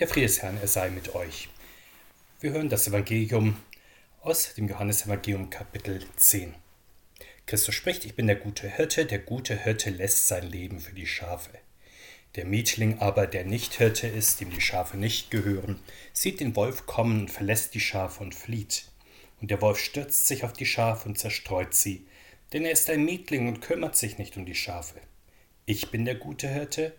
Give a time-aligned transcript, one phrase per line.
[0.00, 1.48] Der Friede des Herrn, er sei mit euch.
[2.40, 3.56] Wir hören das Evangelium
[4.22, 6.52] aus dem Johannesevangelium Kapitel 10.
[7.46, 11.06] Christus spricht, ich bin der gute Hirte, der gute Hirte lässt sein Leben für die
[11.06, 11.52] Schafe.
[12.34, 15.78] Der Mietling aber, der nicht Hirte ist, dem die Schafe nicht gehören,
[16.12, 18.88] sieht den Wolf kommen und verlässt die Schafe und flieht.
[19.40, 22.04] Und der Wolf stürzt sich auf die Schafe und zerstreut sie,
[22.52, 25.00] denn er ist ein Mietling und kümmert sich nicht um die Schafe.
[25.66, 26.96] Ich bin der gute Hirte,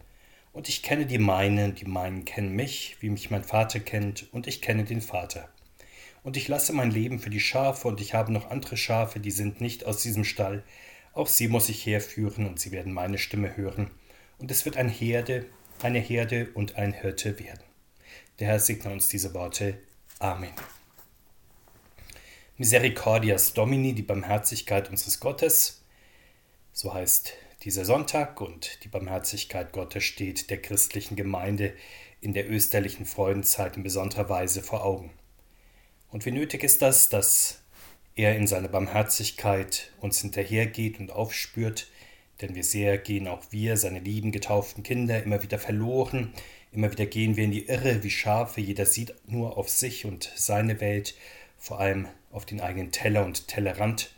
[0.55, 4.47] und ich kenne die meinen, die meinen kennen mich, wie mich mein Vater kennt, und
[4.47, 5.49] ich kenne den Vater.
[6.23, 9.31] Und ich lasse mein Leben für die Schafe, und ich habe noch andere Schafe, die
[9.31, 10.63] sind nicht aus diesem Stall.
[11.11, 13.91] Auch sie muss ich herführen, und sie werden meine Stimme hören.
[14.37, 15.45] Und es wird ein Herde,
[15.83, 17.63] eine Herde und ein Hirte werden.
[18.39, 19.77] Der Herr segne uns diese Worte.
[20.19, 20.53] Amen.
[22.57, 25.83] Misericordias Domini, die Barmherzigkeit unseres Gottes,
[26.71, 27.33] so heißt
[27.65, 31.73] dieser Sonntag und die Barmherzigkeit Gottes steht der christlichen Gemeinde
[32.21, 35.11] in der österlichen Freudenzeit in besonderer Weise vor Augen.
[36.11, 37.63] Und wie nötig ist das, dass
[38.15, 41.87] er in seiner Barmherzigkeit uns hinterhergeht und aufspürt,
[42.39, 46.33] denn wie sehr gehen auch wir, seine lieben getauften Kinder, immer wieder verloren,
[46.71, 50.31] immer wieder gehen wir in die Irre wie Schafe, jeder sieht nur auf sich und
[50.35, 51.15] seine Welt,
[51.57, 54.11] vor allem auf den eigenen Teller und Tellerrand,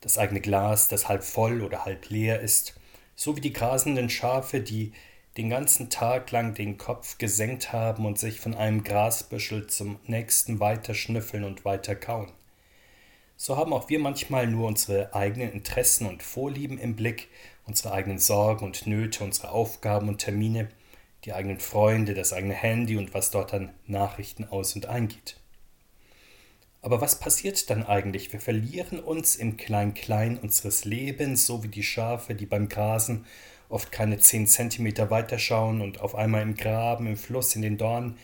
[0.00, 2.74] das eigene Glas, das halb voll oder halb leer ist,
[3.18, 4.92] so wie die grasenden Schafe, die
[5.36, 10.60] den ganzen Tag lang den Kopf gesenkt haben und sich von einem Grasbüschel zum nächsten
[10.60, 12.30] weiter schnüffeln und weiter kauen.
[13.36, 17.26] So haben auch wir manchmal nur unsere eigenen Interessen und Vorlieben im Blick,
[17.66, 20.68] unsere eigenen Sorgen und Nöte, unsere Aufgaben und Termine,
[21.24, 25.36] die eigenen Freunde, das eigene Handy und was dort an Nachrichten aus und eingeht.
[26.80, 28.32] Aber was passiert dann eigentlich?
[28.32, 33.26] Wir verlieren uns im Klein-Klein unseres Lebens, so wie die Schafe, die beim Grasen
[33.68, 38.16] oft keine zehn Zentimeter weiterschauen und auf einmal im Graben, im Fluss, in den Dornen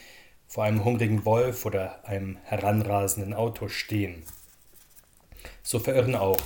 [0.46, 4.22] vor einem hungrigen Wolf oder einem heranrasenden Auto stehen.
[5.62, 6.40] So verirren auch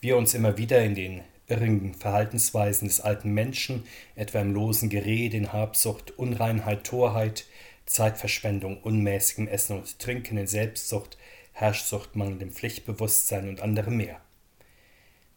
[0.00, 3.84] wir uns immer wieder in den irrigen Verhaltensweisen des alten Menschen,
[4.14, 7.44] etwa im losen Gerede, in Habsucht, Unreinheit, Torheit,
[7.86, 11.18] Zeitverschwendung, unmäßigem Essen und Trinken, in Selbstsucht,
[11.52, 14.20] Herrschsucht, mangelndem Pflichtbewusstsein und andere mehr.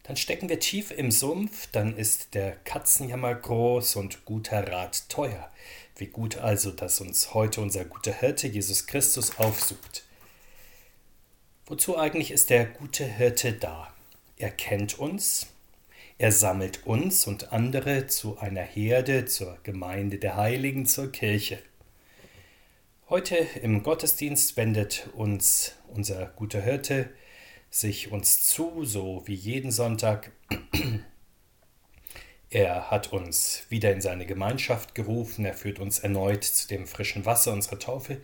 [0.04, 5.50] Dann stecken wir tief im Sumpf, dann ist der Katzenjammer groß und guter Rat teuer.
[5.96, 10.04] Wie gut also, dass uns heute unser guter Hirte Jesus Christus aufsucht.
[11.66, 13.94] Wozu eigentlich ist der gute Hirte da?
[14.36, 15.46] Er kennt uns,
[16.18, 21.58] er sammelt uns und andere zu einer Herde, zur Gemeinde der Heiligen, zur Kirche.
[23.10, 27.10] Heute im Gottesdienst wendet uns unser guter Hirte
[27.68, 30.32] sich uns zu, so wie jeden Sonntag.
[32.48, 37.26] Er hat uns wieder in seine Gemeinschaft gerufen, er führt uns erneut zu dem frischen
[37.26, 38.22] Wasser unserer Taufe,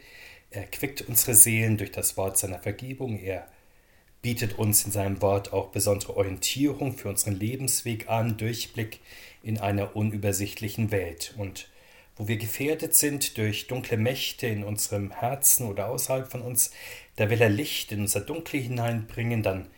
[0.51, 3.49] er quickt unsere Seelen durch das Wort seiner Vergebung, er
[4.23, 9.01] bietet uns in seinem Wort auch besondere Orientierung für unseren Lebensweg an, Durchblick
[9.43, 11.35] in einer unübersichtlichen Welt.
[11.37, 11.70] Und
[12.21, 16.71] wo wir gefährdet sind durch dunkle Mächte in unserem Herzen oder außerhalb von uns,
[17.17, 19.71] da will er Licht in unser Dunkel hineinbringen, dann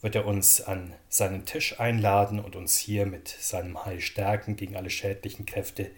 [0.00, 4.74] wird er uns an seinen Tisch einladen und uns hier mit seinem Heil stärken gegen
[4.74, 5.92] alle schädlichen Kräfte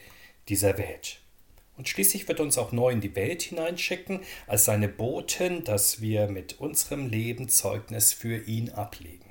[0.51, 1.21] dieser Welt.
[1.79, 6.03] Und schließlich wird er uns auch neu in die Welt hineinschicken, als seine Boten, dass
[6.03, 9.28] wir mit unserem Leben Zeugnis für ihn ablegen.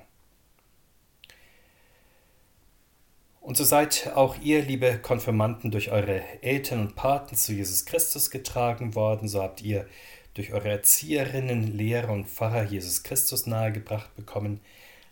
[3.47, 8.29] Und so seid auch ihr, liebe Konfirmanden, durch eure Eltern und Paten zu Jesus Christus
[8.29, 9.29] getragen worden.
[9.29, 9.87] So habt ihr
[10.33, 14.59] durch eure Erzieherinnen, Lehrer und Pfarrer Jesus Christus nahegebracht bekommen,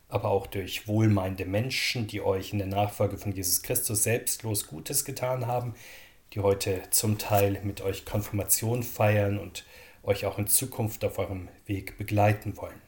[0.09, 5.05] aber auch durch wohlmeinende Menschen, die euch in der Nachfolge von Jesus Christus selbstlos Gutes
[5.05, 5.73] getan haben,
[6.33, 9.65] die heute zum Teil mit euch Konfirmation feiern und
[10.03, 12.84] euch auch in Zukunft auf eurem Weg begleiten wollen.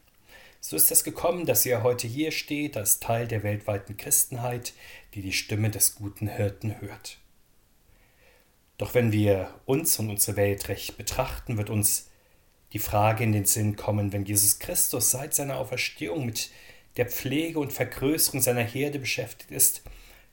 [0.70, 4.74] So ist es gekommen, dass ihr heute hier steht als Teil der weltweiten Christenheit,
[5.14, 7.20] die die Stimme des guten Hirten hört.
[8.78, 12.10] Doch wenn wir uns und unsere Welt recht betrachten, wird uns
[12.74, 16.52] die Frage in den Sinn kommen, wenn Jesus Christus seit seiner Auferstehung mit
[16.98, 19.84] der Pflege und Vergrößerung seiner Herde beschäftigt ist,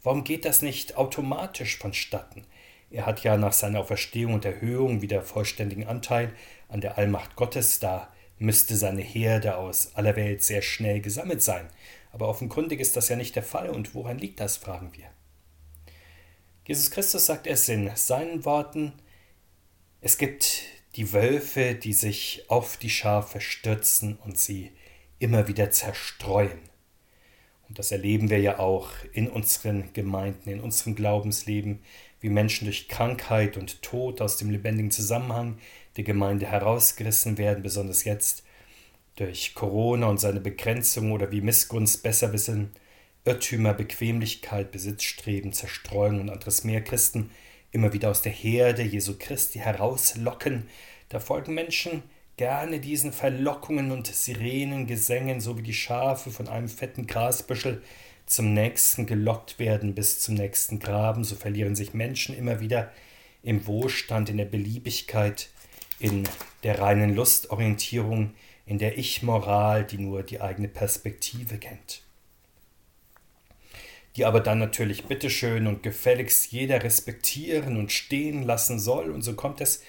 [0.03, 2.45] warum geht das nicht automatisch vonstatten?
[2.91, 6.35] Er hat ja nach seiner Auferstehung und Erhöhung wieder vollständigen Anteil
[6.69, 8.13] an der Allmacht Gottes, da
[8.45, 11.69] müsste seine Herde aus aller Welt sehr schnell gesammelt sein.
[12.13, 13.71] Aber offenkundig ist das ja nicht der Fall.
[13.71, 15.07] Und woran liegt das, fragen wir.
[16.67, 18.93] Jesus Christus sagt es in seinen Worten,
[20.01, 20.63] es gibt
[20.97, 24.71] die Wölfe, die sich auf die Schafe stürzen und sie
[25.19, 26.61] immer wieder zerstreuen.
[27.69, 31.81] Und das erleben wir ja auch in unseren Gemeinden, in unserem Glaubensleben,
[32.21, 35.59] wie Menschen durch Krankheit und Tod aus dem lebendigen Zusammenhang
[35.97, 38.45] der Gemeinde herausgerissen werden, besonders jetzt
[39.17, 42.73] durch Corona und seine Begrenzung oder wie Missgunst, Besserwissen,
[43.25, 47.31] Irrtümer, Bequemlichkeit, Besitzstreben, Zerstreuung und anderes mehr Christen
[47.71, 50.69] immer wieder aus der Herde Jesu Christi herauslocken,
[51.09, 52.03] da folgen Menschen
[52.37, 57.83] gerne diesen Verlockungen und Sirenengesängen, so wie die Schafe von einem fetten Grasbüschel
[58.27, 62.93] zum nächsten gelockt werden bis zum nächsten Graben, so verlieren sich Menschen immer wieder
[63.43, 65.51] im Wohlstand, in der Beliebigkeit,
[65.99, 66.29] in
[66.63, 68.35] der reinen Lustorientierung,
[68.67, 72.03] in der Ich-Moral, die nur die eigene Perspektive kennt.
[74.17, 79.35] Die aber dann natürlich bitteschön und gefälligst jeder respektieren und stehen lassen soll, und so
[79.35, 79.83] kommt es,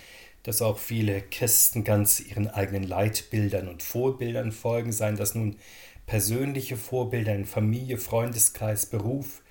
[0.44, 5.58] dass auch viele Christen ganz ihren eigenen Leitbildern und Vorbildern folgen, seien das nun
[6.06, 9.42] persönliche Vorbilder in Familie, Freundeskreis, Beruf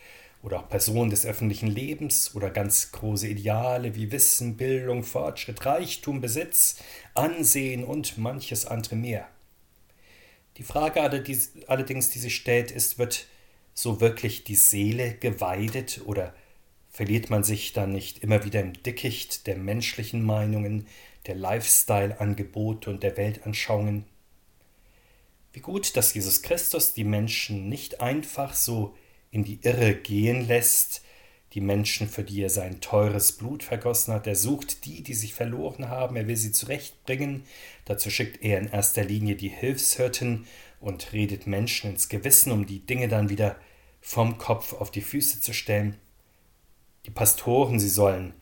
[0.45, 6.21] oder auch Personen des öffentlichen Lebens oder ganz große Ideale wie Wissen, Bildung, Fortschritt, Reichtum,
[6.21, 6.77] Besitz,
[7.15, 9.27] Ansehen und manches andere mehr.
[10.59, 13.27] Die Frage allerdings, die sich stellt, ist, wird
[13.73, 16.35] so wirklich die Seele geweidet oder
[16.91, 20.87] verliert man sich dann nicht immer wieder im Dickicht der menschlichen Meinungen,
[21.27, 24.05] der Lifestyle-Angebote und der Weltanschauungen?
[25.55, 28.95] Wie gut, dass Jesus Christus die Menschen nicht einfach so
[29.35, 31.03] in die Irre gehen lässt,
[31.55, 34.29] die Menschen, für die er sein teures Blut vergossen hat.
[34.29, 37.43] Er sucht die, die sich verloren haben, er will sie zurechtbringen.
[37.85, 40.47] Dazu schickt er in erster Linie die Hilfshirten
[40.81, 43.57] und redet Menschen ins Gewissen, um die Dinge dann wieder
[44.01, 45.97] vom Kopf auf die Füße zu stellen.
[47.05, 48.35] Die Pastoren, sie sollen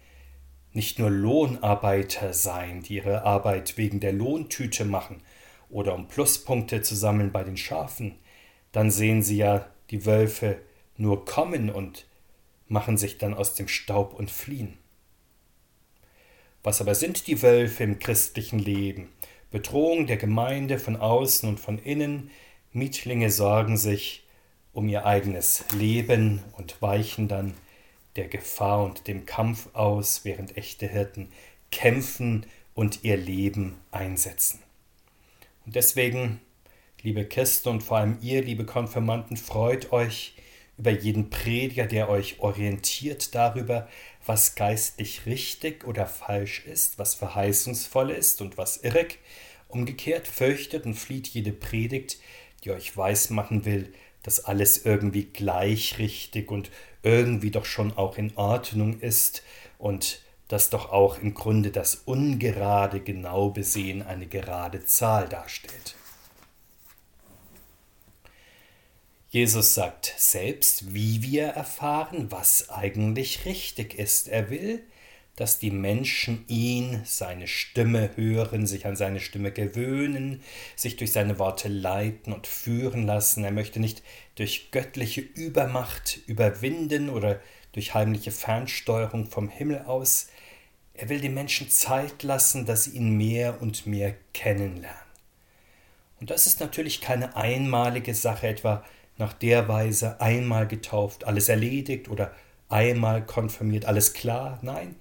[0.74, 5.22] nicht nur Lohnarbeiter sein, die ihre Arbeit wegen der Lohntüte machen,
[5.70, 8.18] oder um Pluspunkte zu sammeln bei den Schafen,
[8.72, 10.60] dann sehen sie ja die Wölfe
[10.96, 12.06] nur kommen und
[12.68, 14.78] machen sich dann aus dem Staub und fliehen.
[16.62, 19.08] Was aber sind die Wölfe im christlichen Leben?
[19.50, 22.30] Bedrohung der Gemeinde von außen und von innen.
[22.72, 24.24] Mietlinge sorgen sich
[24.72, 27.54] um ihr eigenes Leben und weichen dann
[28.16, 31.28] der Gefahr und dem Kampf aus, während echte Hirten
[31.70, 34.60] kämpfen und ihr Leben einsetzen.
[35.66, 36.40] Und deswegen,
[37.02, 40.34] liebe Christen und vor allem ihr, liebe Konfirmanden, freut euch
[40.82, 43.88] über jeden Prediger, der euch orientiert darüber,
[44.26, 49.20] was geistlich richtig oder falsch ist, was verheißungsvoll ist und was irrig.
[49.68, 52.18] Umgekehrt fürchtet und flieht jede Predigt,
[52.64, 53.92] die euch weismachen will,
[54.24, 56.72] dass alles irgendwie gleich richtig und
[57.04, 59.44] irgendwie doch schon auch in Ordnung ist
[59.78, 65.94] und das doch auch im Grunde das Ungerade genau besehen eine gerade Zahl darstellt.
[69.32, 74.28] Jesus sagt selbst, wie wir erfahren, was eigentlich richtig ist.
[74.28, 74.82] Er will,
[75.36, 80.42] dass die Menschen ihn, seine Stimme hören, sich an seine Stimme gewöhnen,
[80.76, 83.42] sich durch seine Worte leiten und führen lassen.
[83.42, 84.02] Er möchte nicht
[84.34, 87.40] durch göttliche Übermacht überwinden oder
[87.72, 90.26] durch heimliche Fernsteuerung vom Himmel aus.
[90.92, 95.00] Er will den Menschen Zeit lassen, dass sie ihn mehr und mehr kennenlernen.
[96.20, 98.84] Und das ist natürlich keine einmalige Sache, etwa
[99.22, 102.34] nach der Weise einmal getauft, alles erledigt oder
[102.68, 104.58] einmal konfirmiert, alles klar.
[104.62, 104.96] Nein,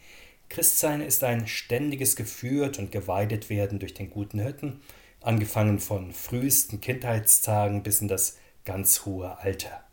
[0.48, 4.82] Christsein ist ein ständiges Geführt und geweidet werden durch den guten Hirten,
[5.22, 9.84] angefangen von frühesten Kindheitstagen bis in das ganz hohe Alter.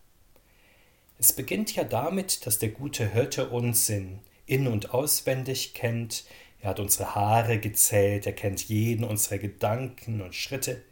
[1.19, 6.25] Es beginnt ja damit, dass der gute Hirte uns in in und auswendig kennt.
[6.61, 10.83] Er hat unsere Haare gezählt, er kennt jeden unserer Gedanken und Schritte.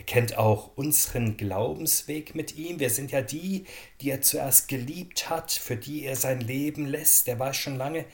[0.00, 2.80] Er kennt auch unseren Glaubensweg mit ihm.
[2.80, 3.66] Wir sind ja die,
[4.00, 7.28] die er zuerst geliebt hat, für die er sein Leben lässt.
[7.28, 8.06] Er weiß schon lange,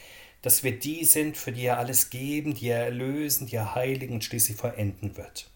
[0.42, 4.14] dass wir die sind, für die er alles geben, die er erlösen, die er heiligen
[4.14, 5.48] und schließlich vollenden wird.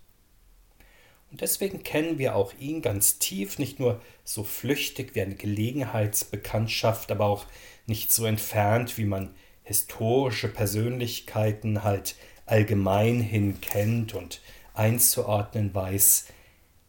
[1.33, 7.11] Und deswegen kennen wir auch ihn ganz tief, nicht nur so flüchtig wie eine Gelegenheitsbekanntschaft,
[7.11, 7.47] aber auch
[7.87, 9.35] nicht so entfernt, wie man
[9.65, 12.15] historische Persönlichkeiten halt
[12.47, 14.41] allgemein hin kennt und
[14.81, 16.25] einzuordnen weiß.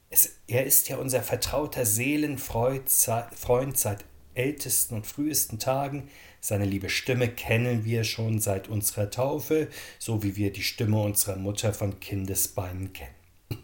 [0.10, 6.10] Es, er ist ja unser vertrauter Seelenfreund seit ältesten und frühesten Tagen.
[6.40, 9.68] Seine liebe Stimme kennen wir schon seit unserer Taufe,
[10.00, 13.16] so wie wir die Stimme unserer Mutter von Kindesbeinen kennen.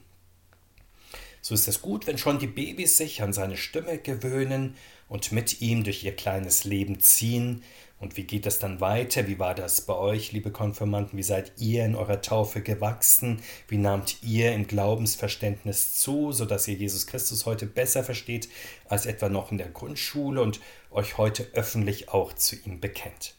[1.42, 4.76] So ist es gut, wenn schon die Babys sich an seine Stimme gewöhnen
[5.08, 7.64] und mit ihm durch ihr kleines Leben ziehen.
[8.00, 9.28] Und wie geht das dann weiter?
[9.28, 11.18] Wie war das bei euch, liebe Konfirmanden?
[11.18, 13.42] Wie seid ihr in eurer Taufe gewachsen?
[13.68, 18.50] Wie nahmt ihr im Glaubensverständnis zu, sodass ihr Jesus Christus heute besser versteht
[18.88, 20.60] als etwa noch in der Grundschule und
[20.92, 23.34] euch heute öffentlich auch zu ihm bekennt?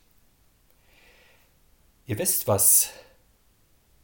[2.07, 2.91] Ihr wisst, was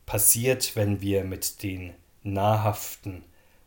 [0.06, 3.24] passiert, wenn wir mit den nahrhaften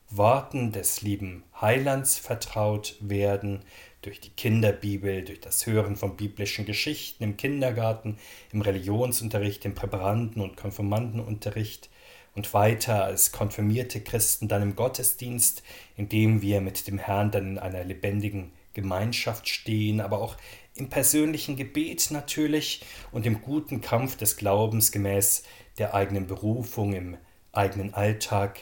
[0.09, 3.65] Worten des lieben Heilands vertraut werden,
[4.01, 8.17] durch die Kinderbibel, durch das Hören von biblischen Geschichten im Kindergarten,
[8.51, 11.89] im Religionsunterricht, im Präparanden- und Konfirmandenunterricht
[12.35, 15.63] und weiter als konfirmierte Christen dann im Gottesdienst,
[15.95, 20.37] in dem wir mit dem Herrn dann in einer lebendigen Gemeinschaft stehen, aber auch
[20.75, 25.43] im persönlichen Gebet natürlich und im guten Kampf des Glaubens gemäß
[25.79, 27.17] der eigenen Berufung, im
[27.51, 28.59] eigenen Alltag,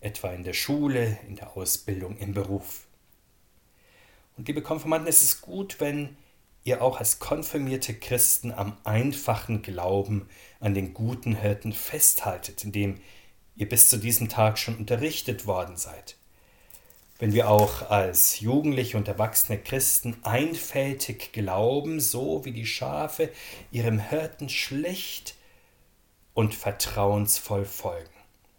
[0.00, 2.86] etwa in der Schule, in der Ausbildung, im Beruf.
[4.36, 6.16] Und liebe Konfirmanden, es ist gut, wenn
[6.64, 10.28] ihr auch als konfirmierte Christen am einfachen Glauben
[10.60, 13.00] an den guten Hirten festhaltet, indem
[13.56, 16.16] ihr bis zu diesem Tag schon unterrichtet worden seid.
[17.18, 23.30] Wenn wir auch als jugendliche und erwachsene Christen einfältig glauben, so wie die Schafe
[23.70, 25.36] ihrem Hirten schlicht
[26.32, 28.10] und vertrauensvoll folgen.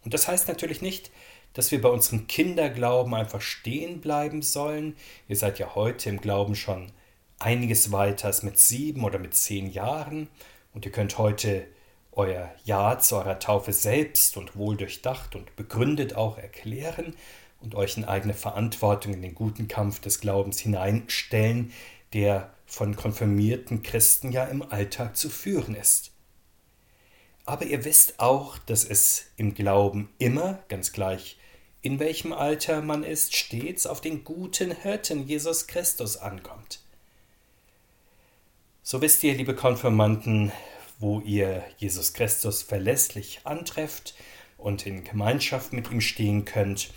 [0.04, 1.10] Und das heißt natürlich nicht,
[1.56, 4.94] dass wir bei unserem Kinderglauben einfach stehen bleiben sollen.
[5.26, 6.92] Ihr seid ja heute im Glauben schon
[7.38, 10.28] einiges weiter als mit sieben oder mit zehn Jahren
[10.74, 11.66] und ihr könnt heute
[12.12, 17.14] euer Ja zu eurer Taufe selbst und wohl durchdacht und begründet auch erklären
[17.62, 21.72] und euch in eigene Verantwortung in den guten Kampf des Glaubens hineinstellen,
[22.12, 26.12] der von konfirmierten Christen ja im Alltag zu führen ist.
[27.46, 31.38] Aber ihr wisst auch, dass es im Glauben immer, ganz gleich
[31.82, 36.80] in welchem Alter man ist, stets auf den guten Hirten Jesus Christus ankommt.
[38.82, 40.52] So wisst ihr, liebe Konfirmanden,
[40.98, 44.14] wo ihr Jesus Christus verlässlich antrefft
[44.56, 46.92] und in Gemeinschaft mit ihm stehen könnt.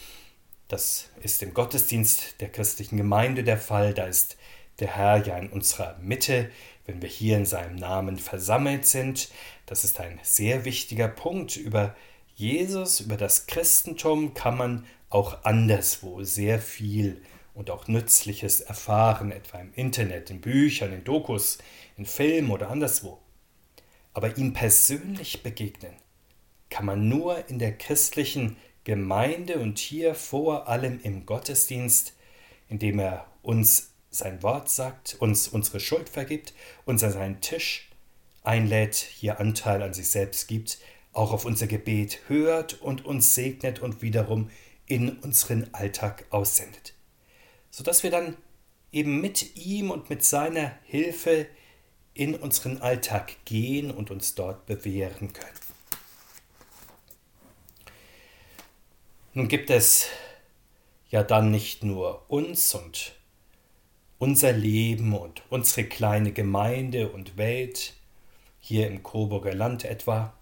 [0.68, 3.94] Das ist im Gottesdienst der christlichen Gemeinde der Fall.
[3.94, 4.38] Da ist
[4.80, 6.52] der Herr ja in unserer Mitte,
[6.86, 9.30] wenn wir hier in seinem Namen versammelt sind.
[9.66, 11.96] Das ist ein sehr wichtiger Punkt, über
[12.40, 17.22] Jesus, über das Christentum kann man auch anderswo sehr viel
[17.54, 21.58] und auch Nützliches erfahren, etwa im Internet, in Büchern, in Dokus,
[21.98, 23.20] in Filmen oder anderswo.
[24.14, 25.92] Aber ihm persönlich begegnen
[26.70, 28.56] kann man nur in der christlichen
[28.86, 32.14] Gemeinde und hier vor allem im Gottesdienst,
[32.70, 36.54] indem er uns sein Wort sagt, uns unsere Schuld vergibt,
[36.86, 37.90] uns an seinen Tisch
[38.44, 40.78] einlädt, hier Anteil an sich selbst gibt,
[41.14, 44.50] auch auf unser Gebet hört und uns segnet und wiederum
[44.86, 46.94] in unseren Alltag aussendet.
[47.72, 48.38] Sodass wir dann
[48.92, 51.48] eben mit ihm und mit seiner Hilfe
[52.14, 55.60] in unseren Alltag gehen und uns dort bewähren können.
[59.34, 60.08] Nun gibt es
[61.10, 63.14] ja dann nicht nur uns und
[64.18, 67.94] unser Leben und unsere kleine Gemeinde und Welt,
[68.60, 70.34] hier im Coburger Land etwa,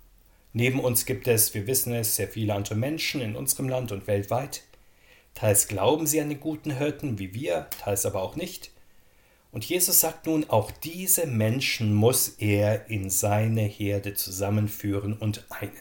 [0.59, 4.07] Neben uns gibt es, wir wissen es, sehr viele andere Menschen in unserem Land und
[4.07, 4.63] weltweit.
[5.35, 8.71] Teils glauben sie an den guten Hirten wie wir, teils aber auch nicht.
[9.51, 15.77] Und Jesus sagt nun, auch diese Menschen muss er in seine Herde zusammenführen und einen.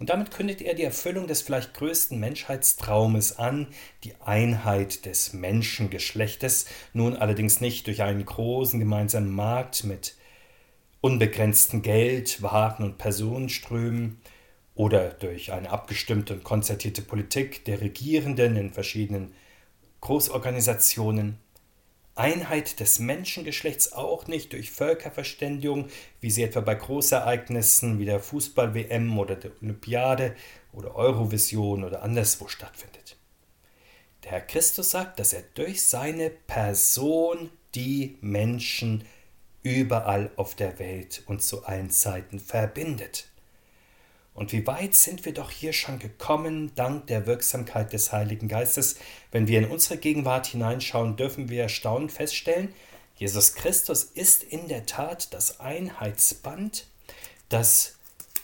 [0.00, 3.68] Und damit kündigt er die Erfüllung des vielleicht größten Menschheitstraumes an,
[4.02, 10.16] die Einheit des Menschengeschlechtes, nun allerdings nicht durch einen großen gemeinsamen Markt mit
[11.00, 14.20] unbegrenzten Geld, Waren und Personenströmen
[14.74, 19.34] oder durch eine abgestimmte und konzertierte Politik der Regierenden in verschiedenen
[20.00, 21.38] Großorganisationen,
[22.14, 25.88] Einheit des Menschengeschlechts auch nicht durch Völkerverständigung,
[26.20, 30.34] wie sie etwa bei Großereignissen wie der Fußball-WM oder der Olympiade
[30.72, 33.16] oder Eurovision oder anderswo stattfindet.
[34.24, 39.04] Der Herr Christus sagt, dass er durch seine Person die Menschen
[39.62, 43.28] überall auf der Welt und zu allen Zeiten verbindet.
[44.34, 48.96] Und wie weit sind wir doch hier schon gekommen, dank der Wirksamkeit des Heiligen Geistes.
[49.32, 52.72] Wenn wir in unsere Gegenwart hineinschauen, dürfen wir erstaunt feststellen,
[53.16, 56.86] Jesus Christus ist in der Tat das Einheitsband,
[57.50, 57.98] das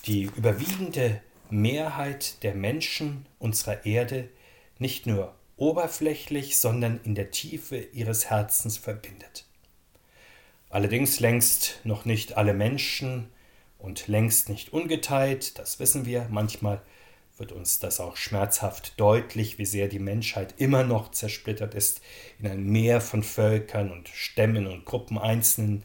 [0.04, 4.28] die überwiegende Mehrheit der Menschen unserer Erde
[4.78, 9.45] nicht nur oberflächlich, sondern in der Tiefe ihres Herzens verbindet.
[10.76, 13.30] Allerdings längst noch nicht alle Menschen
[13.78, 16.26] und längst nicht ungeteilt, das wissen wir.
[16.28, 16.82] Manchmal
[17.38, 22.02] wird uns das auch schmerzhaft deutlich, wie sehr die Menschheit immer noch zersplittert ist
[22.38, 25.82] in ein Meer von Völkern und Stämmen und Gruppen Einzelnen.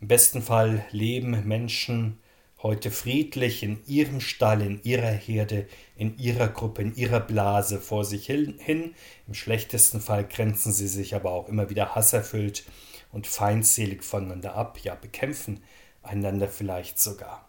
[0.00, 2.20] Im besten Fall leben Menschen
[2.62, 8.06] heute friedlich in ihrem Stall, in ihrer Herde, in ihrer Gruppe, in ihrer Blase vor
[8.06, 8.94] sich hin.
[9.26, 12.64] Im schlechtesten Fall grenzen sie sich aber auch immer wieder hasserfüllt
[13.12, 15.62] und feindselig voneinander ab, ja bekämpfen
[16.02, 17.48] einander vielleicht sogar.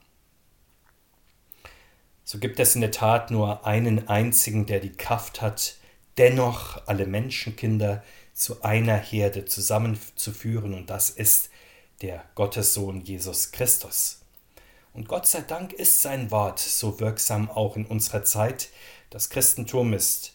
[2.23, 5.75] So gibt es in der Tat nur einen einzigen, der die Kraft hat,
[6.17, 8.03] dennoch alle Menschenkinder
[8.33, 11.49] zu einer Herde zusammenzuführen, und das ist
[12.01, 14.21] der Gottessohn Jesus Christus.
[14.93, 18.69] Und Gott sei Dank ist sein Wort so wirksam auch in unserer Zeit.
[19.09, 20.33] Das Christentum ist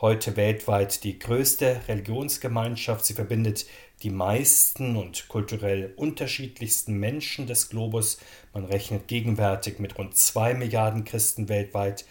[0.00, 3.04] heute weltweit die größte Religionsgemeinschaft.
[3.04, 3.66] Sie verbindet
[4.02, 8.18] die meisten und kulturell unterschiedlichsten Menschen des Globus.
[8.54, 12.06] Man rechnet gegenwärtig mit rund zwei Milliarden Christen weltweit,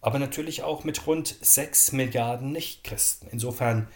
[0.00, 3.28] aber natürlich auch mit rund sechs Milliarden Nichtchristen.
[3.30, 3.88] Insofern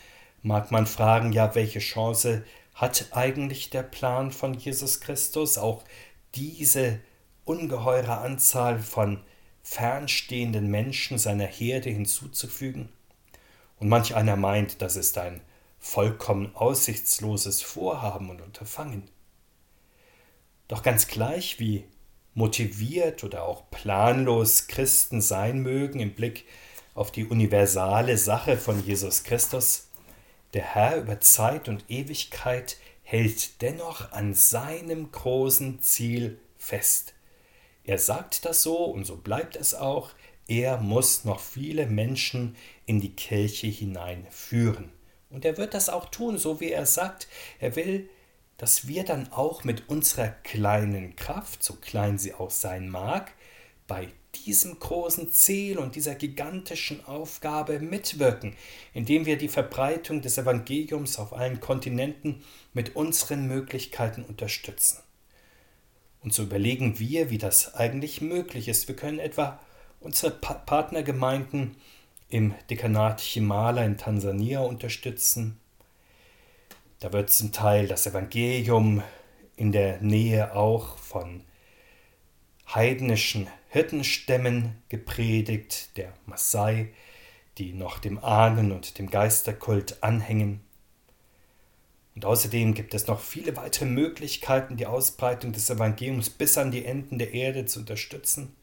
[0.43, 5.83] mag man fragen, ja, welche Chance hat eigentlich der Plan von Jesus Christus, auch
[6.35, 7.01] diese
[7.45, 9.21] ungeheure Anzahl von
[9.63, 12.89] fernstehenden Menschen seiner Herde hinzuzufügen?
[13.79, 15.41] Und manch einer meint, das ist ein
[15.79, 19.11] vollkommen aussichtsloses Vorhaben und Unterfangen.
[20.69, 21.85] Doch ganz gleich, wie
[22.35, 26.45] motiviert oder auch planlos Christen sein mögen im Blick
[26.95, 29.89] auf die universale Sache von Jesus Christus,
[30.55, 37.15] der Herr über Zeit und Ewigkeit hält dennoch an seinem großen Ziel fest.
[37.85, 40.11] Er sagt das so und so bleibt es auch,
[40.49, 44.91] er muss noch viele Menschen in die Kirche hineinführen.
[45.31, 47.29] Und er wird das auch tun, so wie er sagt.
[47.59, 48.09] Er will,
[48.57, 53.33] dass wir dann auch mit unserer kleinen Kraft, so klein sie auch sein mag,
[53.87, 54.09] bei
[54.45, 58.55] diesem großen Ziel und dieser gigantischen Aufgabe mitwirken,
[58.93, 62.43] indem wir die Verbreitung des Evangeliums auf allen Kontinenten
[62.73, 64.99] mit unseren Möglichkeiten unterstützen.
[66.23, 68.89] Und so überlegen wir, wie das eigentlich möglich ist.
[68.89, 69.61] Wir können etwa
[70.01, 71.77] unsere pa Partnergemeinden
[72.29, 75.61] im Dekanat Chimala in Tansania unterstützen.
[77.01, 79.03] Da wird zum Teil das Evangelium
[79.57, 81.43] in der Nähe auch von
[82.75, 86.93] heidnischen Hirtenstämmen gepredigt, der Maasai,
[87.59, 90.61] die noch dem Ahnen- und dem Geisterkult anhängen.
[92.15, 96.85] Und außerdem gibt es noch viele weitere Möglichkeiten, die Ausbreitung des Evangeliums bis an die
[96.85, 98.57] Enden der Erde zu unterstützen.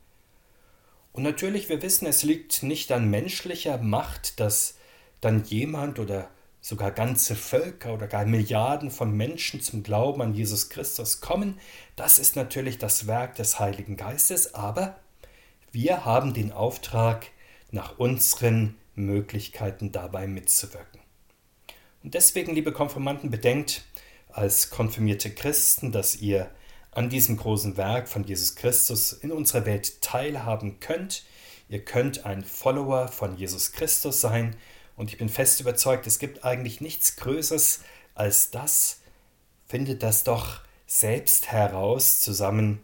[1.13, 4.75] Und natürlich, wir wissen, es liegt nicht an menschlicher Macht, dass
[5.21, 10.69] dann jemand oder sogar ganze Völker oder gar Milliarden von Menschen zum Glauben an Jesus
[10.69, 11.59] Christus kommen.
[11.95, 14.95] Das ist natürlich das Werk des Heiligen Geistes, aber
[15.71, 17.27] wir haben den Auftrag,
[17.73, 21.01] nach unseren Möglichkeiten dabei mitzuwirken.
[22.03, 23.83] Und deswegen, liebe Konfirmanden, bedenkt
[24.29, 26.51] als konfirmierte Christen, dass ihr
[26.95, 31.23] an diesem großen Werk von Jesus Christus in unserer Welt teilhaben könnt.
[31.69, 34.55] Ihr könnt ein Follower von Jesus Christus sein
[34.95, 37.81] und ich bin fest überzeugt, es gibt eigentlich nichts Größeres
[38.13, 39.01] als das.
[39.65, 42.79] Findet das doch selbst heraus zusammen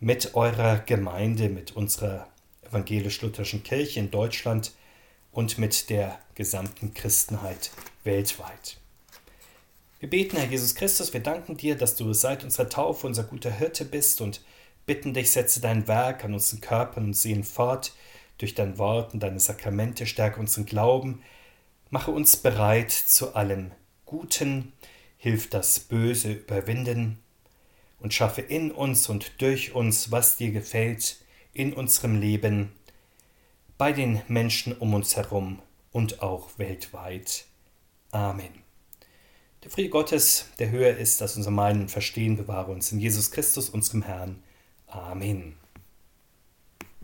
[0.00, 2.26] mit eurer Gemeinde, mit unserer
[2.62, 4.72] evangelisch-lutherischen Kirche in Deutschland
[5.30, 7.70] und mit der gesamten Christenheit
[8.02, 8.81] weltweit.
[10.02, 13.52] Wir beten, Herr Jesus Christus, wir danken dir, dass du seit unserer Taufe unser guter
[13.52, 14.40] Hirte bist und
[14.84, 17.94] bitten dich, setze dein Werk an unseren Körpern und Seelen fort,
[18.38, 21.22] durch dein Wort und deine Sakramente, stärke unseren Glauben,
[21.90, 23.70] mache uns bereit zu allem
[24.04, 24.72] Guten,
[25.18, 27.22] hilf das Böse überwinden
[28.00, 31.18] und schaffe in uns und durch uns, was dir gefällt,
[31.52, 32.72] in unserem Leben,
[33.78, 35.62] bei den Menschen um uns herum
[35.92, 37.44] und auch weltweit.
[38.10, 38.61] Amen.
[39.62, 43.30] Der Friede Gottes, der höher ist als unser Meinen und Verstehen, bewahre uns in Jesus
[43.30, 44.42] Christus, unserem Herrn.
[44.88, 45.54] Amen.